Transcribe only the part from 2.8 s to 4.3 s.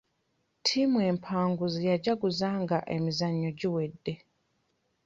emizannyo giwedde.